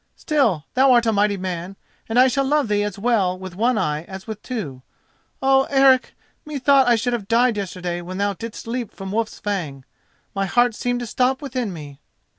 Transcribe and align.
Still, 0.15 0.65
thou 0.73 0.91
art 0.93 1.05
a 1.05 1.13
mighty 1.13 1.37
man, 1.37 1.75
and 2.09 2.17
I 2.19 2.27
shall 2.27 2.43
love 2.43 2.69
thee 2.69 2.81
as 2.81 2.97
well 2.97 3.37
with 3.37 3.55
one 3.55 3.77
eye 3.77 4.01
as 4.05 4.25
with 4.25 4.41
two. 4.41 4.81
Oh! 5.43 5.65
Eric, 5.69 6.15
methought 6.43 6.87
I 6.87 6.95
should 6.95 7.13
have 7.13 7.27
died 7.27 7.55
yesterday 7.55 8.01
when 8.01 8.17
thou 8.17 8.33
didst 8.33 8.65
leap 8.65 8.91
from 8.91 9.11
Wolf's 9.11 9.37
Fang! 9.37 9.85
My 10.33 10.47
heart 10.47 10.73
seemed 10.73 11.01
to 11.01 11.05
stop 11.05 11.39
within 11.39 11.71
me." 11.71 11.99